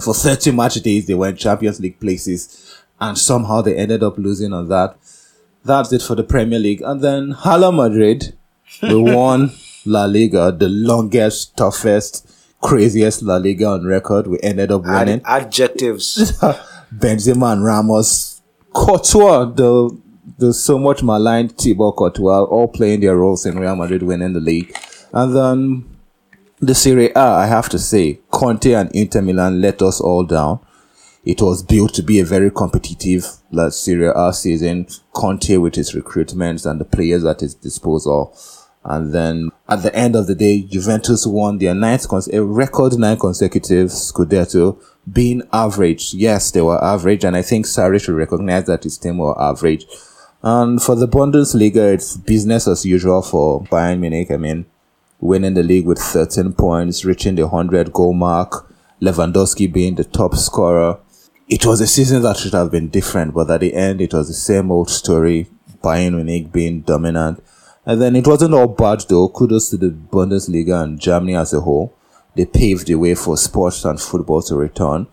for 0.00 0.14
30 0.14 0.52
match 0.52 0.74
days, 0.74 1.08
they 1.08 1.14
were 1.14 1.30
in 1.30 1.36
Champions 1.36 1.80
League 1.80 1.98
places 1.98 2.73
and 3.00 3.18
somehow 3.18 3.60
they 3.60 3.76
ended 3.76 4.02
up 4.02 4.18
losing 4.18 4.52
on 4.52 4.68
that. 4.68 4.96
That's 5.64 5.92
it 5.92 6.02
for 6.02 6.14
the 6.14 6.22
Premier 6.24 6.58
League. 6.58 6.82
And 6.82 7.00
then 7.00 7.30
Hala 7.30 7.72
Madrid, 7.72 8.36
we 8.82 8.96
won 8.96 9.50
La 9.84 10.04
Liga, 10.04 10.52
the 10.52 10.68
longest, 10.68 11.56
toughest, 11.56 12.30
craziest 12.60 13.22
La 13.22 13.36
Liga 13.36 13.66
on 13.66 13.84
record. 13.86 14.26
We 14.26 14.38
ended 14.42 14.70
up 14.70 14.82
winning. 14.82 15.22
Ad- 15.24 15.44
adjectives. 15.44 16.38
Benzema 16.94 17.52
and 17.52 17.64
Ramos, 17.64 18.40
Courtois, 18.72 19.46
the 19.46 19.98
the 20.38 20.52
so 20.54 20.78
much 20.78 21.02
maligned 21.02 21.56
Thibaut 21.58 21.96
Courtois, 21.96 22.44
all 22.44 22.68
playing 22.68 23.00
their 23.00 23.16
roles 23.16 23.44
in 23.46 23.58
Real 23.58 23.76
Madrid 23.76 24.02
winning 24.02 24.32
the 24.32 24.40
league. 24.40 24.76
And 25.12 25.36
then 25.36 25.96
the 26.60 26.74
Serie 26.74 27.10
A, 27.14 27.20
I 27.20 27.46
have 27.46 27.68
to 27.70 27.78
say, 27.78 28.20
Conte 28.30 28.72
and 28.72 28.90
Inter 28.92 29.22
Milan 29.22 29.60
let 29.60 29.82
us 29.82 30.00
all 30.00 30.24
down. 30.24 30.60
It 31.24 31.40
was 31.40 31.62
built 31.62 31.94
to 31.94 32.02
be 32.02 32.20
a 32.20 32.24
very 32.24 32.50
competitive 32.50 33.26
like 33.50 33.72
Serie 33.72 34.12
A 34.14 34.32
season. 34.32 34.86
Conte 35.14 35.56
with 35.56 35.74
his 35.74 35.92
recruitments 35.92 36.68
and 36.70 36.80
the 36.80 36.84
players 36.84 37.24
at 37.24 37.40
his 37.40 37.54
disposal. 37.54 38.36
And 38.84 39.14
then 39.14 39.50
at 39.66 39.82
the 39.82 39.94
end 39.94 40.14
of 40.14 40.26
the 40.26 40.34
day, 40.34 40.60
Juventus 40.62 41.26
won 41.26 41.56
their 41.56 41.74
ninth, 41.74 42.06
cons- 42.06 42.28
a 42.28 42.44
record 42.44 42.98
nine 42.98 43.18
consecutive 43.18 43.88
Scudetto, 43.88 44.78
being 45.10 45.42
average. 45.52 46.12
Yes, 46.12 46.50
they 46.50 46.60
were 46.60 46.82
average, 46.84 47.24
and 47.24 47.34
I 47.34 47.40
think 47.40 47.64
Sarri 47.64 48.02
should 48.02 48.14
recognize 48.14 48.66
that 48.66 48.84
his 48.84 48.98
team 48.98 49.18
were 49.18 49.40
average. 49.40 49.86
And 50.42 50.82
for 50.82 50.94
the 50.94 51.08
Bundesliga, 51.08 51.94
it's 51.94 52.18
business 52.18 52.68
as 52.68 52.84
usual 52.84 53.22
for 53.22 53.62
Bayern 53.62 54.00
Munich. 54.00 54.30
I 54.30 54.36
mean, 54.36 54.66
winning 55.18 55.54
the 55.54 55.62
league 55.62 55.86
with 55.86 55.98
13 55.98 56.52
points, 56.52 57.06
reaching 57.06 57.36
the 57.36 57.46
100 57.46 57.90
goal 57.90 58.12
mark, 58.12 58.70
Lewandowski 59.00 59.72
being 59.72 59.94
the 59.94 60.04
top 60.04 60.34
scorer 60.34 60.98
it 61.48 61.66
was 61.66 61.80
a 61.80 61.86
season 61.86 62.22
that 62.22 62.36
should 62.36 62.54
have 62.54 62.70
been 62.70 62.88
different, 62.88 63.34
but 63.34 63.50
at 63.50 63.60
the 63.60 63.74
end, 63.74 64.00
it 64.00 64.14
was 64.14 64.28
the 64.28 64.34
same 64.34 64.70
old 64.70 64.90
story. 64.90 65.48
Bayern 65.82 66.14
Munich 66.14 66.50
being 66.50 66.80
dominant. 66.80 67.44
And 67.84 68.00
then 68.00 68.16
it 68.16 68.26
wasn't 68.26 68.54
all 68.54 68.68
bad 68.68 69.04
though. 69.08 69.28
Kudos 69.28 69.68
to 69.70 69.76
the 69.76 69.90
Bundesliga 69.90 70.82
and 70.82 70.98
Germany 70.98 71.36
as 71.36 71.52
a 71.52 71.60
whole. 71.60 71.94
They 72.34 72.46
paved 72.46 72.86
the 72.86 72.94
way 72.94 73.14
for 73.14 73.36
sports 73.36 73.84
and 73.84 74.00
football 74.00 74.40
to 74.42 74.56
return. 74.56 75.06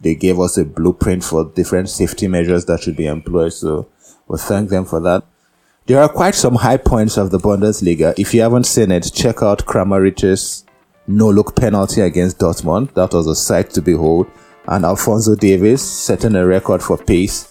They 0.00 0.16
gave 0.16 0.40
us 0.40 0.58
a 0.58 0.64
blueprint 0.64 1.22
for 1.22 1.44
different 1.44 1.88
safety 1.88 2.26
measures 2.26 2.64
that 2.66 2.80
should 2.80 2.96
be 2.96 3.06
employed. 3.06 3.52
So 3.52 3.88
we 4.26 4.38
thank 4.38 4.68
them 4.68 4.84
for 4.84 5.00
that. 5.00 5.24
There 5.86 6.02
are 6.02 6.08
quite 6.08 6.34
some 6.34 6.56
high 6.56 6.78
points 6.78 7.16
of 7.16 7.30
the 7.30 7.38
Bundesliga. 7.38 8.18
If 8.18 8.34
you 8.34 8.40
haven't 8.42 8.64
seen 8.64 8.90
it, 8.90 9.12
check 9.14 9.42
out 9.42 9.64
Kramarić's 9.64 10.64
no-look 11.06 11.54
penalty 11.54 12.00
against 12.00 12.40
Dortmund. 12.40 12.92
That 12.94 13.12
was 13.12 13.28
a 13.28 13.36
sight 13.36 13.70
to 13.70 13.80
behold 13.80 14.26
and 14.68 14.84
Alphonso 14.84 15.34
Davies 15.34 15.82
setting 15.82 16.34
a 16.34 16.46
record 16.46 16.82
for 16.82 16.98
pace. 16.98 17.46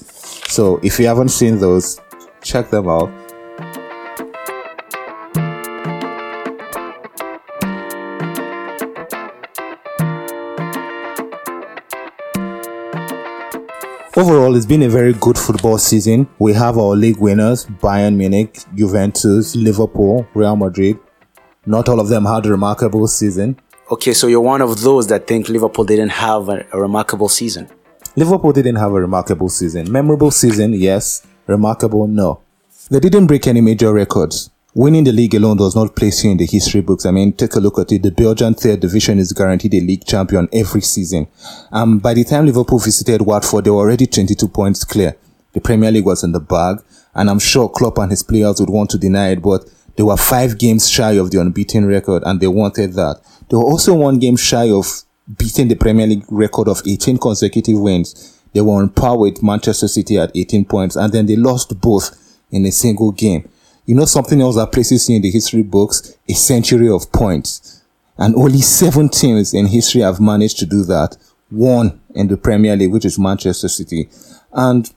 So 0.48 0.80
if 0.84 1.00
you 1.00 1.08
haven't 1.08 1.30
seen 1.30 1.60
those, 1.60 2.00
check 2.42 2.70
them 2.70 2.88
out. 2.88 3.10
Overall, 14.18 14.56
it's 14.56 14.66
been 14.66 14.84
a 14.84 14.90
very 14.90 15.12
good 15.12 15.38
football 15.38 15.78
season. 15.78 16.30
We 16.40 16.54
have 16.54 16.78
our 16.78 16.96
league 16.96 17.18
winners 17.18 17.66
Bayern 17.66 18.16
Munich, 18.16 18.60
Juventus, 18.74 19.58
Liverpool, 19.58 20.26
Real 20.34 20.56
Madrid. 20.56 20.98
Not 21.66 21.90
all 21.90 22.00
of 22.00 22.08
them 22.08 22.24
had 22.24 22.46
a 22.46 22.52
remarkable 22.52 23.08
season. 23.08 23.60
Okay, 23.92 24.13
so 24.13 24.25
you're 24.27 24.42
one 24.42 24.62
of 24.62 24.82
those 24.82 25.08
that 25.08 25.27
think 25.27 25.48
Liverpool 25.48 25.86
didn't 25.86 26.10
have 26.10 26.50
a, 26.50 26.65
a 26.72 26.80
remarkable 26.82 27.30
season. 27.30 27.70
Liverpool 28.15 28.51
didn't 28.51 28.77
have 28.77 28.92
a 28.92 29.00
remarkable 29.01 29.50
season. 29.50 29.92
Memorable 29.92 30.32
season, 30.32 30.74
yes. 30.74 31.25
Remarkable, 31.46 32.08
no. 32.08 32.42
They 32.89 33.00
didn't 33.00 33.27
break 33.27 33.46
any 33.46 33.62
major 33.62 33.94
records. 33.94 34.50
Winning 34.74 35.04
the 35.04 35.12
league 35.12 35.36
alone 35.36 35.58
does 35.58 35.75
not 35.75 35.96
place 35.96 36.24
you 36.24 36.32
in 36.32 36.38
the 36.38 36.46
history 36.46 36.82
books. 36.82 37.06
I 37.06 37.12
mean, 37.12 37.34
take 37.34 37.54
a 37.56 37.60
look 37.60 37.77
at 37.77 37.92
it. 37.92 38.01
The 38.01 38.12
Belgian 38.12 38.56
third 38.56 38.80
division 38.80 39.20
is 39.20 39.32
guaranteed 39.32 39.74
a 39.75 39.80
league 39.82 40.06
champion 40.06 40.50
every 40.51 40.82
season. 40.82 41.27
Um, 41.72 42.00
by 42.00 42.13
the 42.15 42.24
time 42.24 42.46
Liverpool 42.48 42.80
visited 42.80 43.22
Watford, 43.22 43.65
they 43.65 43.70
were 43.70 43.77
already 43.77 44.08
22 44.08 44.48
points 44.48 44.84
clear. 44.84 45.15
the 45.54 45.62
Premier 45.62 45.89
League 45.92 46.06
was 46.06 46.24
in 46.24 46.34
the 46.34 46.39
bag. 46.39 46.80
And 47.13 47.30
I'm 47.30 47.39
sure 47.39 47.70
Klopp 47.70 47.98
and 48.00 48.12
his 48.12 48.24
players 48.24 48.60
would 48.60 48.70
want 48.70 48.89
to 48.89 48.98
deny 48.98 49.30
it, 49.30 49.42
but 49.42 49.63
they 49.96 50.04
were 50.04 50.18
five 50.18 50.58
games 50.58 50.89
shy 50.89 51.13
of 51.13 51.32
the 51.32 51.39
unbeaten 51.39 51.86
record 51.86 52.24
and 52.25 52.42
they 52.42 52.48
wanted 52.48 52.94
that. 52.94 53.22
They 53.50 53.58
were 53.58 53.64
also 53.64 53.94
one 53.94 54.20
game 54.20 54.38
shy 54.38 54.70
of 54.70 55.04
beating 55.38 55.68
the 55.68 55.75
Premier 55.75 56.08
League 56.08 56.25
record 56.30 56.68
of 56.68 56.82
18 56.86 57.18
consecutive 57.18 57.80
wins. 57.80 58.40
They 58.54 58.62
were 58.62 58.75
on 58.82 58.90
par 58.90 59.18
with 59.18 59.44
Manchester 59.44 59.88
City 59.88 60.18
at 60.18 60.32
18 60.36 60.66
points 60.66 60.96
and 60.96 61.12
then 61.12 61.25
they 61.25 61.36
lost 61.36 61.80
both 61.82 62.40
in 62.52 62.66
a 62.66 62.72
single 62.72 63.12
game. 63.12 63.50
You 63.86 63.96
know 63.96 64.06
something 64.06 64.42
else 64.42 64.56
that 64.56 64.72
places 64.72 65.08
you 65.10 65.18
in 65.18 65.22
the 65.22 65.30
history 65.30 65.62
books? 65.62 66.18
A 66.28 66.34
century 66.34 66.90
of 66.90 67.12
points. 67.12 67.84
And 68.18 68.36
only 68.36 68.62
seven 68.62 69.10
teams 69.10 69.54
in 69.54 69.68
history 69.68 70.02
have 70.02 70.20
managed 70.20 70.58
to 70.60 70.66
do 70.66 70.84
that. 70.86 71.18
One 71.50 72.02
in 72.16 72.28
the 72.28 72.38
Premier 72.38 72.75
League, 72.75 72.92
which 72.92 73.06
is 73.06 73.20
Manchester 73.20 73.68
City. 73.68 74.10
And 74.54 74.92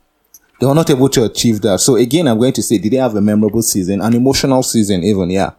they 0.60 0.66
were 0.66 0.74
not 0.74 0.90
able 0.90 1.08
to 1.10 1.24
achieve 1.24 1.60
that. 1.62 1.80
So 1.80 1.96
again, 1.96 2.28
I'm 2.28 2.38
going 2.38 2.52
to 2.54 2.62
say, 2.62 2.78
did 2.78 2.92
they 2.92 2.96
have 2.96 3.14
a 3.14 3.20
memorable 3.20 3.62
season, 3.62 4.00
an 4.00 4.14
emotional 4.14 4.62
season 4.62 5.02
even? 5.02 5.30
Yeah. 5.30 5.50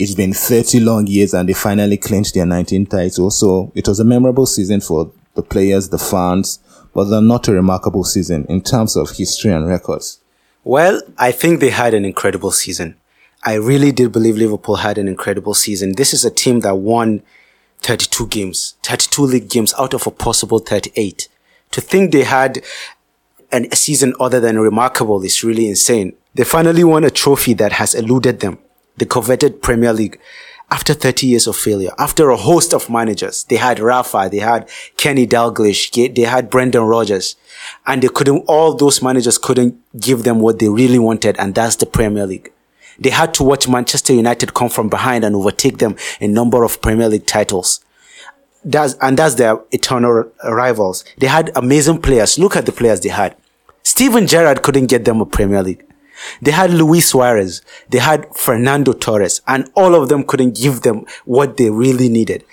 It's 0.00 0.14
been 0.14 0.32
30 0.32 0.78
long 0.78 1.08
years 1.08 1.34
and 1.34 1.48
they 1.48 1.54
finally 1.54 1.96
clinched 1.96 2.34
their 2.34 2.44
19th 2.44 2.88
title. 2.88 3.32
So 3.32 3.72
it 3.74 3.88
was 3.88 3.98
a 3.98 4.04
memorable 4.04 4.46
season 4.46 4.80
for 4.80 5.10
the 5.34 5.42
players, 5.42 5.88
the 5.88 5.98
fans, 5.98 6.60
but 6.94 7.04
they're 7.06 7.20
not 7.20 7.48
a 7.48 7.52
remarkable 7.52 8.04
season 8.04 8.46
in 8.48 8.60
terms 8.60 8.96
of 8.96 9.10
history 9.10 9.50
and 9.50 9.66
records. 9.66 10.20
Well, 10.62 11.02
I 11.18 11.32
think 11.32 11.58
they 11.58 11.70
had 11.70 11.94
an 11.94 12.04
incredible 12.04 12.52
season. 12.52 12.94
I 13.42 13.54
really 13.54 13.90
did 13.90 14.12
believe 14.12 14.36
Liverpool 14.36 14.76
had 14.76 14.98
an 14.98 15.08
incredible 15.08 15.54
season. 15.54 15.96
This 15.96 16.14
is 16.14 16.24
a 16.24 16.30
team 16.30 16.60
that 16.60 16.76
won 16.76 17.22
32 17.80 18.28
games, 18.28 18.74
32 18.84 19.22
league 19.22 19.48
games 19.50 19.74
out 19.80 19.94
of 19.94 20.06
a 20.06 20.12
possible 20.12 20.60
38. 20.60 21.28
To 21.72 21.80
think 21.80 22.12
they 22.12 22.22
had 22.22 22.62
an, 23.50 23.66
a 23.72 23.76
season 23.76 24.14
other 24.20 24.38
than 24.38 24.60
remarkable 24.60 25.24
is 25.24 25.42
really 25.42 25.66
insane. 25.68 26.12
They 26.34 26.44
finally 26.44 26.84
won 26.84 27.02
a 27.02 27.10
trophy 27.10 27.54
that 27.54 27.72
has 27.72 27.96
eluded 27.96 28.38
them, 28.38 28.58
the 28.98 29.06
coveted 29.06 29.62
Premier 29.62 29.92
League. 29.92 30.18
After 30.70 30.92
30 30.92 31.26
years 31.26 31.46
of 31.46 31.56
failure, 31.56 31.92
after 31.98 32.28
a 32.28 32.36
host 32.36 32.74
of 32.74 32.90
managers, 32.90 33.44
they 33.44 33.56
had 33.56 33.80
Rafa, 33.80 34.28
they 34.30 34.40
had 34.40 34.68
Kenny 34.98 35.26
Dalglish, 35.26 36.14
they 36.14 36.22
had 36.22 36.50
Brendan 36.50 36.82
Rodgers, 36.82 37.36
and 37.86 38.02
they 38.02 38.08
couldn't, 38.08 38.44
all 38.46 38.74
those 38.74 39.00
managers 39.00 39.38
couldn't 39.38 39.80
give 39.98 40.24
them 40.24 40.40
what 40.40 40.58
they 40.58 40.68
really 40.68 40.98
wanted, 40.98 41.38
and 41.38 41.54
that's 41.54 41.76
the 41.76 41.86
Premier 41.86 42.26
League. 42.26 42.52
They 42.98 43.10
had 43.10 43.32
to 43.34 43.44
watch 43.44 43.66
Manchester 43.66 44.12
United 44.12 44.52
come 44.52 44.68
from 44.68 44.90
behind 44.90 45.24
and 45.24 45.34
overtake 45.34 45.78
them 45.78 45.96
in 46.20 46.34
number 46.34 46.64
of 46.64 46.82
Premier 46.82 47.08
League 47.08 47.26
titles. 47.26 47.82
That's, 48.64 48.94
and 49.00 49.18
that's 49.18 49.36
their 49.36 49.60
eternal 49.70 50.30
rivals. 50.44 51.04
They 51.16 51.28
had 51.28 51.50
amazing 51.56 52.02
players. 52.02 52.38
Look 52.38 52.56
at 52.56 52.66
the 52.66 52.72
players 52.72 53.00
they 53.00 53.08
had. 53.08 53.36
Steven 53.84 54.26
Gerrard 54.26 54.62
couldn't 54.62 54.88
get 54.88 55.04
them 55.06 55.20
a 55.20 55.26
Premier 55.26 55.62
League. 55.62 55.84
They 56.42 56.50
had 56.50 56.70
Luis 56.70 57.08
Suarez. 57.08 57.62
They 57.88 57.98
had 57.98 58.26
Fernando 58.34 58.92
Torres 58.92 59.40
and 59.46 59.70
all 59.74 59.94
of 59.94 60.08
them 60.08 60.24
couldn't 60.24 60.56
give 60.56 60.82
them 60.82 61.04
what 61.24 61.56
they 61.56 61.70
really 61.70 62.08
needed. 62.08 62.44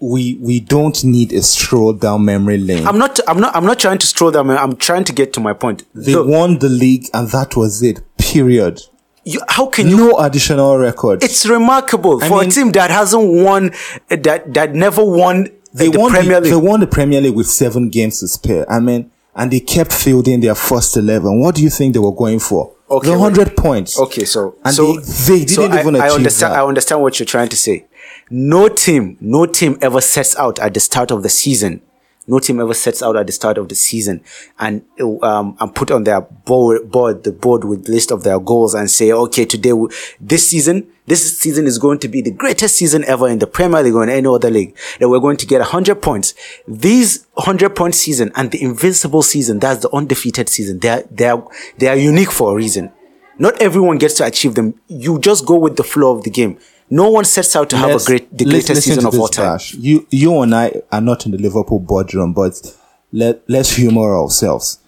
We, 0.00 0.38
we 0.40 0.60
don't 0.60 1.04
need 1.04 1.32
a 1.32 1.42
stroll 1.42 1.92
down 1.92 2.24
memory 2.24 2.56
lane. 2.56 2.86
I'm 2.86 2.98
not, 2.98 3.20
I'm 3.28 3.38
not, 3.38 3.54
I'm 3.54 3.66
not 3.66 3.78
trying 3.78 3.98
to 3.98 4.06
stroll 4.06 4.30
down. 4.30 4.48
I'm 4.50 4.76
trying 4.76 5.04
to 5.04 5.12
get 5.12 5.32
to 5.34 5.40
my 5.40 5.52
point. 5.52 5.84
They 5.94 6.16
won 6.16 6.58
the 6.58 6.70
league 6.70 7.06
and 7.12 7.28
that 7.28 7.54
was 7.56 7.82
it. 7.82 8.00
Period. 8.16 8.80
You, 9.24 9.40
how 9.48 9.66
can 9.66 9.88
you? 9.88 9.96
No 9.98 10.18
additional 10.18 10.78
record. 10.78 11.22
It's 11.22 11.44
remarkable 11.46 12.24
I 12.24 12.28
for 12.28 12.40
mean, 12.40 12.48
a 12.48 12.52
team 12.52 12.72
that 12.72 12.90
hasn't 12.90 13.44
won, 13.44 13.72
that 14.08 14.54
that 14.54 14.74
never 14.74 15.04
won 15.04 15.48
they 15.74 15.88
the 15.90 15.98
won 15.98 16.10
Premier 16.10 16.36
the, 16.36 16.40
League. 16.40 16.52
They 16.52 16.56
won 16.56 16.80
the 16.80 16.86
Premier 16.86 17.20
League 17.20 17.34
with 17.34 17.46
seven 17.46 17.90
games 17.90 18.20
to 18.20 18.28
spare. 18.28 18.64
I 18.72 18.80
mean, 18.80 19.10
and 19.36 19.50
they 19.50 19.60
kept 19.60 19.92
fielding 19.92 20.40
their 20.40 20.54
first 20.54 20.96
eleven. 20.96 21.38
What 21.38 21.54
do 21.54 21.62
you 21.62 21.68
think 21.68 21.92
they 21.92 22.00
were 22.00 22.14
going 22.14 22.38
for? 22.40 22.72
Okay, 22.90 23.10
the 23.10 23.18
hundred 23.18 23.56
points. 23.56 23.98
Okay, 23.98 24.24
so 24.24 24.56
and 24.64 24.74
so 24.74 24.94
they, 24.94 25.38
they 25.38 25.44
didn't 25.44 25.72
so 25.72 25.78
even 25.78 25.96
I, 25.96 25.98
achieve 25.98 26.12
I 26.12 26.14
understand. 26.16 26.52
that. 26.54 26.60
I 26.60 26.66
understand 26.66 27.02
what 27.02 27.18
you're 27.18 27.26
trying 27.26 27.48
to 27.50 27.56
say. 27.56 27.86
No 28.30 28.68
team, 28.68 29.16
no 29.20 29.46
team 29.46 29.78
ever 29.80 30.00
sets 30.00 30.36
out 30.36 30.58
at 30.58 30.74
the 30.74 30.80
start 30.80 31.10
of 31.10 31.22
the 31.22 31.28
season 31.28 31.82
no 32.26 32.38
team 32.38 32.60
ever 32.60 32.74
sets 32.74 33.02
out 33.02 33.16
at 33.16 33.26
the 33.26 33.32
start 33.32 33.58
of 33.58 33.68
the 33.68 33.74
season 33.74 34.22
and 34.58 34.84
um, 35.22 35.56
and 35.58 35.74
put 35.74 35.90
on 35.90 36.04
their 36.04 36.20
board, 36.20 36.90
board 36.90 37.24
the 37.24 37.32
board 37.32 37.64
with 37.64 37.88
list 37.88 38.10
of 38.10 38.22
their 38.22 38.38
goals 38.38 38.74
and 38.74 38.90
say, 38.90 39.12
okay, 39.12 39.44
today 39.44 39.72
this 40.20 40.48
season 40.48 40.86
this 41.10 41.36
season 41.38 41.66
is 41.66 41.78
going 41.78 41.98
to 41.98 42.06
be 42.06 42.22
the 42.22 42.30
greatest 42.30 42.76
season 42.76 43.04
ever 43.04 43.28
in 43.28 43.40
the 43.40 43.46
Premier 43.48 43.82
League 43.82 43.94
or 43.94 44.04
in 44.04 44.08
any 44.08 44.28
other 44.28 44.48
league. 44.48 44.76
That 45.00 45.08
we're 45.08 45.18
going 45.18 45.38
to 45.38 45.46
get 45.46 45.58
100 45.58 46.00
points. 46.00 46.34
These 46.68 47.26
100 47.34 47.74
point 47.74 47.96
season 47.96 48.30
and 48.36 48.52
the 48.52 48.62
invincible 48.62 49.22
season, 49.22 49.58
that's 49.58 49.82
the 49.82 49.90
undefeated 49.92 50.48
season. 50.48 50.78
They're, 50.78 51.02
they're, 51.10 51.42
they 51.78 51.88
are 51.88 51.96
unique 51.96 52.30
for 52.30 52.52
a 52.52 52.54
reason. 52.54 52.92
Not 53.40 53.60
everyone 53.60 53.98
gets 53.98 54.14
to 54.18 54.24
achieve 54.24 54.54
them. 54.54 54.80
You 54.86 55.18
just 55.18 55.46
go 55.46 55.58
with 55.58 55.76
the 55.76 55.82
flow 55.82 56.16
of 56.16 56.22
the 56.22 56.30
game. 56.30 56.58
No 56.90 57.08
one 57.10 57.24
sets 57.24 57.54
out 57.54 57.70
to 57.70 57.76
have 57.76 57.90
let's, 57.90 58.04
a 58.04 58.06
great, 58.06 58.36
the 58.36 58.44
greatest 58.44 58.82
season 58.82 59.06
of 59.06 59.18
all 59.18 59.28
time. 59.28 59.54
Bash. 59.54 59.74
You, 59.74 60.06
you 60.10 60.40
and 60.40 60.54
I 60.54 60.82
are 60.90 61.00
not 61.00 61.24
in 61.24 61.32
the 61.32 61.38
Liverpool 61.38 61.78
boardroom, 61.78 62.32
but 62.32 62.76
let, 63.12 63.48
let's 63.48 63.76
humor 63.76 64.16
ourselves. 64.16 64.80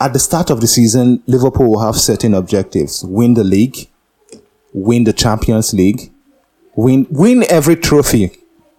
At 0.00 0.14
the 0.14 0.18
start 0.18 0.50
of 0.50 0.60
the 0.60 0.66
season, 0.66 1.22
Liverpool 1.26 1.70
will 1.70 1.80
have 1.80 1.96
certain 1.96 2.34
objectives. 2.34 3.04
Win 3.04 3.34
the 3.34 3.44
league, 3.44 3.88
win 4.72 5.04
the 5.04 5.12
Champions 5.12 5.74
League, 5.74 6.10
win, 6.74 7.06
win 7.10 7.44
every 7.48 7.76
trophy 7.76 8.32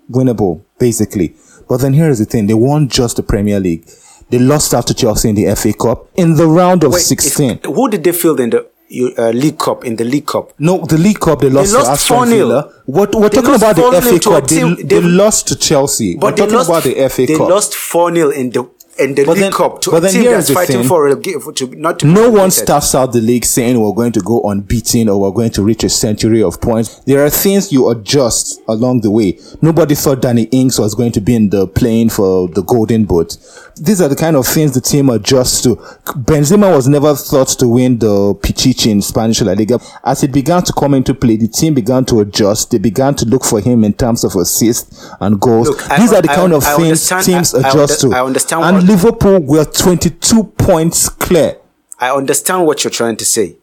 winnable, 0.09 0.61
basically. 0.79 1.35
But 1.67 1.77
then 1.77 1.93
here's 1.93 2.19
the 2.19 2.25
thing. 2.25 2.47
They 2.47 2.53
won 2.53 2.89
just 2.89 3.17
the 3.17 3.23
Premier 3.23 3.59
League. 3.59 3.89
They 4.29 4.39
lost 4.39 4.73
out 4.73 4.87
to 4.87 4.93
Chelsea 4.93 5.29
in 5.29 5.35
the 5.35 5.53
FA 5.55 5.73
Cup 5.73 6.09
in 6.15 6.35
the 6.35 6.47
round 6.47 6.83
of 6.83 6.93
Wait, 6.93 7.01
16. 7.01 7.59
Who 7.63 7.89
did 7.89 8.03
they 8.03 8.11
field 8.11 8.39
in 8.39 8.49
the 8.49 8.69
uh, 9.17 9.29
League 9.29 9.57
Cup 9.57 9.83
in 9.83 9.95
the 9.95 10.03
League 10.03 10.27
Cup. 10.27 10.53
No, 10.59 10.85
the 10.85 10.97
League 10.97 11.19
Cup 11.19 11.39
they 11.39 11.49
lost, 11.49 11.71
they 11.71 11.77
lost 11.77 12.07
to 12.07 12.13
Aston 12.13 12.29
Villa. 12.29 12.73
What 12.85 13.15
we're 13.15 13.29
they 13.29 13.41
talking 13.41 13.55
about 13.55 13.75
the 13.75 14.01
FA 14.01 14.19
Cup. 14.19 14.47
They, 14.47 14.83
they, 14.83 15.01
lost 15.01 15.47
to 15.47 15.55
Chelsea. 15.55 16.15
But 16.15 16.33
we're 16.33 16.37
talking 16.37 16.55
lost, 16.55 16.69
about 16.69 16.83
the 16.83 16.93
FA 17.09 17.27
Cup. 17.27 17.27
They 17.27 17.37
lost 17.37 17.75
four 17.75 18.13
0 18.13 18.29
in 18.29 18.51
the 18.51 18.69
in 18.97 19.15
the 19.15 19.25
but 19.25 19.33
League 19.33 19.41
then, 19.41 19.51
Cup 19.51 19.81
to 19.81 19.91
but 19.91 20.05
a 20.05 20.09
team 20.09 20.23
that's 20.23 20.49
fighting 20.49 20.79
thing. 20.79 20.87
for, 20.87 21.09
for 21.41 21.53
to, 21.53 21.67
not 21.75 21.99
to 21.99 22.07
No 22.07 22.29
one 22.29 22.51
starts 22.51 22.95
out 22.95 23.11
the 23.11 23.21
league 23.21 23.43
saying 23.45 23.79
we're 23.79 23.93
going 23.93 24.13
to 24.13 24.21
go 24.21 24.41
unbeaten 24.43 25.09
or 25.09 25.19
we're 25.19 25.31
going 25.31 25.51
to 25.51 25.63
reach 25.63 25.83
a 25.83 25.89
century 25.89 26.41
of 26.41 26.61
points. 26.61 26.99
There 26.99 27.23
are 27.23 27.29
things 27.29 27.71
you 27.71 27.89
adjust 27.89 28.61
along 28.67 29.01
the 29.01 29.11
way. 29.11 29.37
Nobody 29.61 29.95
thought 29.95 30.21
Danny 30.21 30.43
Ings 30.43 30.79
was 30.79 30.95
going 30.95 31.11
to 31.13 31.21
be 31.21 31.35
in 31.35 31.49
the 31.49 31.67
plane 31.67 32.09
for 32.09 32.47
the 32.47 32.61
Golden 32.61 33.05
Boot. 33.05 33.37
These 33.77 33.99
are 33.99 34.07
the 34.07 34.15
kind 34.15 34.37
of 34.37 34.47
things 34.47 34.73
the 34.73 34.79
team 34.79 35.09
adjusts 35.09 35.61
to. 35.63 35.75
Benzema 36.15 36.73
was 36.73 36.87
never 36.87 37.13
thought 37.15 37.49
to 37.59 37.67
win 37.67 37.99
the 37.99 38.33
Pichichi 38.35 38.89
in 38.89 39.01
Spanish 39.01 39.41
La 39.41 39.51
Liga. 39.51 39.79
As 40.05 40.23
it 40.23 40.31
began 40.31 40.63
to 40.63 40.71
come 40.71 40.93
into 40.93 41.13
play, 41.13 41.35
the 41.35 41.49
team 41.49 41.73
began 41.73 42.05
to 42.05 42.21
adjust. 42.21 42.71
They 42.71 42.77
began 42.77 43.15
to 43.15 43.25
look 43.25 43.43
for 43.43 43.59
him 43.59 43.83
in 43.83 43.91
terms 43.93 44.23
of 44.23 44.35
assists 44.35 45.09
and 45.19 45.41
goals. 45.41 45.67
Look, 45.67 45.79
These 45.97 46.13
I, 46.13 46.19
are 46.19 46.21
the 46.21 46.27
kind 46.29 46.53
I, 46.53 46.55
of 46.55 46.63
I 46.63 46.75
things 46.77 47.25
teams 47.25 47.53
adjust 47.53 47.99
to. 48.01 48.13
I 48.13 48.23
understand. 48.23 48.63
Liverpool 48.85 49.39
were 49.39 49.65
22 49.65 50.43
points 50.57 51.09
clear. 51.09 51.57
I 51.99 52.11
understand 52.11 52.67
what 52.67 52.83
you're 52.83 52.91
trying 52.91 53.17
to 53.17 53.25
say, 53.25 53.57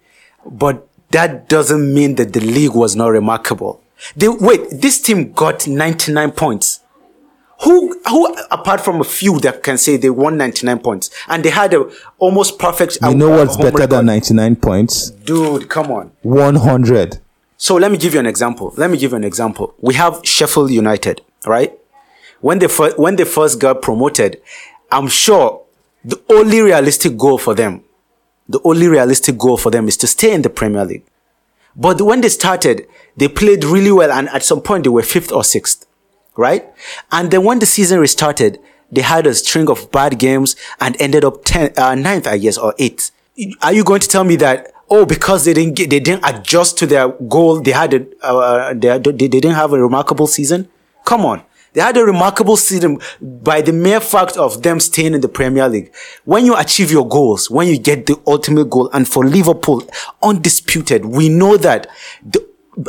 but 0.45 0.89
that 1.11 1.49
doesn't 1.49 1.95
mean 1.95 2.17
that 2.17 2.33
the 2.33 2.41
league 2.41 2.75
was 2.75 2.97
not 2.97 3.09
remarkable. 3.09 3.81
They, 4.17 4.29
wait, 4.29 4.63
this 4.73 5.01
team 5.01 5.33
got 5.33 5.69
99 5.69 6.33
points. 6.33 6.81
Who, 7.63 8.01
who, 8.09 8.35
apart 8.51 8.81
from 8.81 9.01
a 9.01 9.05
few 9.05 9.39
that 9.41 9.63
can 9.63 9.79
say 9.79 9.97
they 9.97 10.11
won 10.11 10.37
99 10.37 10.81
points 10.81 11.11
and 11.29 11.45
they 11.45 11.51
had 11.51 11.73
a 11.75 11.89
almost 12.19 12.59
perfect. 12.59 12.99
You 13.03 13.15
know 13.15 13.31
what's 13.31 13.57
better 13.57 13.77
record. 13.77 13.91
than 13.91 14.07
99 14.07 14.57
points? 14.57 15.11
Dude, 15.11 15.69
come 15.69 15.93
on. 15.93 16.11
100. 16.23 17.21
So 17.57 17.77
let 17.77 17.93
me 17.93 17.99
give 17.99 18.15
you 18.15 18.19
an 18.19 18.27
example. 18.27 18.75
Let 18.77 18.91
me 18.91 18.99
give 18.99 19.13
you 19.13 19.17
an 19.17 19.23
example. 19.23 19.75
We 19.79 19.95
have 19.95 20.21
Sheffield 20.25 20.73
United, 20.73 21.21
right? 21.47 21.79
When 22.41 22.59
they 22.59 22.67
first, 22.67 22.99
when 22.99 23.15
they 23.15 23.25
first 23.25 23.61
got 23.61 23.81
promoted, 23.83 24.43
I'm 24.93 25.09
sure 25.09 25.65
the 26.05 26.21
only 26.29 26.61
realistic 26.61 27.17
goal 27.17 27.39
for 27.39 27.55
them, 27.55 27.83
the 28.49 28.61
only 28.63 28.89
realistic 28.89 29.39
goal 29.39 29.57
for 29.57 29.71
them 29.71 29.89
is 29.89 29.97
to 29.99 30.07
stay 30.07 30.33
in 30.35 30.43
the 30.43 30.51
Premier 30.51 30.85
League. 30.85 31.05
But 31.75 32.03
when 32.03 32.21
they 32.21 32.29
started, 32.29 32.87
they 33.17 33.29
played 33.29 33.65
really 33.65 33.91
well 33.91 34.13
and 34.13 34.29
at 34.29 34.45
some 34.45 34.61
point 34.61 34.85
they 34.85 34.91
were 34.91 35.03
fifth 35.03 35.33
or 35.33 35.45
sixth, 35.45 35.87
right? 36.37 36.71
And 37.11 37.31
then 37.31 37.43
when 37.45 37.59
the 37.59 37.67
season 37.67 38.01
restarted, 38.01 38.59
they 38.91 39.01
had 39.01 39.27
a 39.27 39.35
string 39.35 39.71
of 39.71 39.91
bad 39.91 40.19
games 40.19 40.55
and 40.79 41.01
ended 41.01 41.25
up 41.25 41.45
10, 41.47 41.73
uh, 41.79 41.95
ninth, 41.95 42.27
I 42.27 42.37
guess, 42.37 42.59
or 42.59 42.75
eighth. 42.79 43.11
Are 43.63 43.73
you 43.73 43.85
going 43.85 44.01
to 44.01 44.09
tell 44.09 44.25
me 44.25 44.37
that, 44.37 44.71
oh, 44.91 45.07
because 45.07 45.47
they 45.47 45.55
didn't 45.55 45.77
get, 45.77 45.89
they 45.89 46.01
didn't 46.01 46.27
adjust 46.27 46.77
to 46.79 46.87
their 46.87 47.09
goal, 47.09 47.63
they 47.63 47.71
had 47.71 47.95
a, 47.95 48.07
uh, 48.23 48.75
they, 48.75 48.99
they 48.99 49.29
didn't 49.29 49.55
have 49.55 49.73
a 49.73 49.81
remarkable 49.81 50.27
season? 50.27 50.69
Come 51.07 51.25
on. 51.25 51.43
They 51.75 51.81
had 51.81 51.97
a 51.97 52.05
remarkable 52.05 52.57
season 52.57 53.01
by 53.21 53.63
the 53.63 53.73
mere 53.73 54.01
fact 54.01 54.37
of 54.37 54.63
them 54.63 54.79
staying 54.79 55.15
in 55.15 55.21
the 55.23 55.29
Premier 55.29 55.69
League. 55.69 55.93
When 56.25 56.45
you 56.45 56.55
achieve 56.57 56.91
your 56.91 57.09
goals, 57.09 57.51
when 57.51 57.67
you 57.67 57.79
get 57.79 58.07
the 58.07 58.21
ultimate 58.27 58.69
goal, 58.69 58.91
and 58.93 59.09
for 59.09 59.25
Liverpool, 59.25 59.83
undisputed, 60.23 61.05
we 61.07 61.29
know 61.29 61.57
that 61.57 61.87
the 62.25 62.47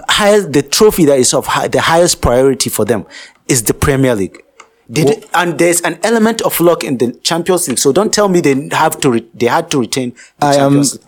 highest, 0.10 0.52
the 0.54 0.62
trophy 0.62 1.06
that 1.06 1.18
is 1.20 1.34
of 1.34 1.48
high, 1.48 1.68
the 1.68 1.82
highest 1.82 2.22
priority 2.22 2.70
for 2.70 2.86
them 2.86 3.06
is 3.48 3.64
the 3.64 3.74
Premier 3.74 4.16
League. 4.16 4.44
Did, 4.92 5.06
well, 5.06 5.30
and 5.36 5.58
there's 5.60 5.80
an 5.82 5.98
element 6.04 6.42
of 6.42 6.60
luck 6.60 6.84
in 6.84 6.98
the 6.98 7.14
Champions 7.24 7.68
League, 7.70 7.80
so 7.80 7.94
don't 7.94 8.14
tell 8.14 8.28
me 8.28 8.42
they 8.42 8.68
have 8.76 9.00
to 9.00 9.12
re- 9.12 9.30
they 9.34 9.46
had 9.48 9.72
to 9.72 9.80
retain. 9.80 10.14
I 10.42 10.56
Champions 10.56 10.96
am 10.96 11.00
League. 11.00 11.08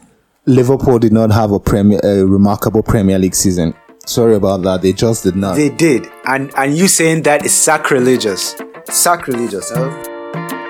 Liverpool 0.57 0.99
did 0.99 1.11
not 1.11 1.31
have 1.31 1.51
a 1.51 1.59
premier 1.59 1.99
a 2.03 2.25
remarkable 2.25 2.83
Premier 2.83 3.19
League 3.19 3.35
season. 3.35 3.73
Sorry 4.05 4.35
about 4.35 4.61
that. 4.63 4.81
They 4.81 4.93
just 4.93 5.23
did 5.23 5.35
not. 5.35 5.55
They 5.55 5.69
did. 5.69 6.07
And 6.25 6.51
and 6.55 6.77
you 6.77 6.87
saying 6.87 7.23
that 7.23 7.45
is 7.45 7.53
sacrilegious. 7.53 8.55
Sacrilegious. 8.85 9.71
Huh? 9.73 10.64